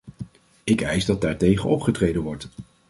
Ik 0.63 0.81
eis 0.81 1.05
dat 1.05 1.21
daartegen 1.21 1.69
opgetreden 1.69 2.21
wordt. 2.21 2.47